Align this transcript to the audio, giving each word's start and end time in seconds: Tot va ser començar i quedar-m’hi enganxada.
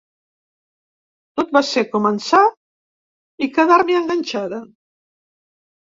Tot 1.41 1.51
va 1.57 1.61
ser 1.73 1.83
començar 1.91 2.41
i 3.49 3.53
quedar-m’hi 3.59 3.99
enganxada. 4.03 4.63